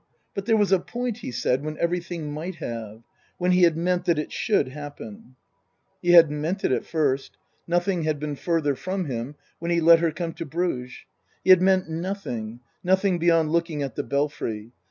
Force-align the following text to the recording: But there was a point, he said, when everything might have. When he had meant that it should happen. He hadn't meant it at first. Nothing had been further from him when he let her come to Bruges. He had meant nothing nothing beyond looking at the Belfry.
But 0.33 0.47
there 0.47 0.57
was 0.57 0.71
a 0.71 0.79
point, 0.79 1.17
he 1.19 1.29
said, 1.29 1.63
when 1.63 1.77
everything 1.77 2.33
might 2.33 2.55
have. 2.55 3.03
When 3.37 3.51
he 3.51 3.61
had 3.61 3.77
meant 3.77 4.05
that 4.05 4.17
it 4.17 4.31
should 4.31 4.69
happen. 4.69 5.35
He 6.01 6.13
hadn't 6.13 6.41
meant 6.41 6.63
it 6.63 6.71
at 6.71 6.85
first. 6.87 7.37
Nothing 7.67 8.01
had 8.01 8.19
been 8.19 8.35
further 8.35 8.73
from 8.73 9.05
him 9.05 9.35
when 9.59 9.69
he 9.69 9.79
let 9.79 9.99
her 9.99 10.09
come 10.09 10.33
to 10.33 10.45
Bruges. 10.47 11.05
He 11.43 11.51
had 11.51 11.61
meant 11.61 11.87
nothing 11.87 12.61
nothing 12.83 13.19
beyond 13.19 13.51
looking 13.51 13.83
at 13.83 13.93
the 13.95 14.01
Belfry. 14.01 14.71